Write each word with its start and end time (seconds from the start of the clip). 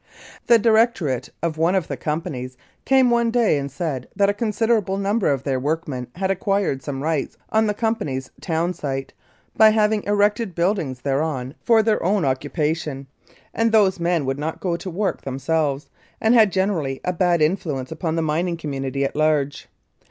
The 0.47 0.57
directorate 0.57 1.29
of 1.43 1.59
one 1.59 1.75
of 1.75 1.87
the 1.87 1.95
companies 1.95 2.57
came 2.85 3.11
one 3.11 3.29
day 3.29 3.59
and 3.59 3.69
said 3.69 4.07
that 4.15 4.31
a 4.31 4.33
considerable 4.33 4.97
number 4.97 5.29
of 5.31 5.43
their 5.43 5.59
work 5.59 5.87
men 5.87 6.07
had 6.15 6.31
acquired 6.31 6.81
some 6.81 7.03
rights 7.03 7.37
on 7.51 7.67
the 7.67 7.75
company's 7.75 8.31
town 8.41 8.73
site 8.73 9.13
by 9.55 9.69
having 9.69 10.01
erected 10.05 10.55
buildings 10.55 11.01
thereon 11.01 11.53
for 11.61 11.83
their 11.83 12.01
own 12.03 12.23
Mounted 12.23 12.51
Police 12.51 12.87
Life 12.87 12.93
in 12.93 12.93
Canada 12.95 13.07
occupation, 13.07 13.07
and 13.53 13.71
those 13.71 13.99
men 13.99 14.25
would 14.25 14.39
not 14.39 14.59
go 14.59 14.75
to 14.75 14.89
work 14.89 15.21
them 15.21 15.37
selves 15.37 15.87
and 16.19 16.33
had 16.33 16.51
generally 16.51 16.99
a 17.05 17.13
bad 17.13 17.39
influence 17.39 17.91
upon 17.91 18.15
the 18.15 18.23
mining 18.23 18.57
community 18.57 19.03
at 19.05 19.15
large. 19.15 19.67